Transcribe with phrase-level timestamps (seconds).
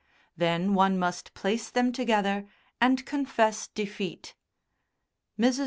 [0.35, 2.47] Then one must place them together
[2.81, 4.33] and confess defeat.
[5.39, 5.59] Mrs.